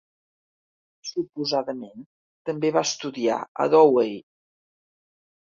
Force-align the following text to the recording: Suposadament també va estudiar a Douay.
Suposadament 1.09 2.07
també 2.51 2.73
va 2.79 2.85
estudiar 2.91 3.37
a 3.43 3.69
Douay. 3.77 4.19